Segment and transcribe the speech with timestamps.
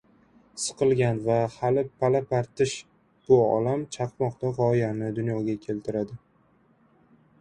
[0.61, 2.75] Siqilgan va hali pala-partish
[3.27, 6.19] bu olam chaqmoqni– gʻoyani dunyoga keltiradi.